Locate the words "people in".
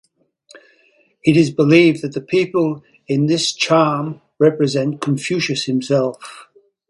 2.21-3.27